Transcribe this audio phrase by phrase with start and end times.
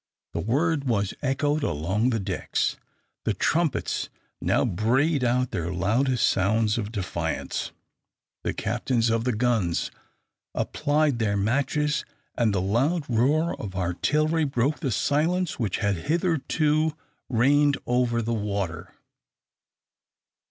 [0.33, 2.75] The word was echoed along the decks.
[3.23, 4.09] The trumpets
[4.41, 7.71] now brayed out their loudest sounds of defiance.
[8.41, 9.91] The captains of the guns
[10.55, 12.03] applied their matches,
[12.35, 16.97] and the loud roar of artillery broke the silence which had hitherto
[17.29, 18.95] reigned over the water.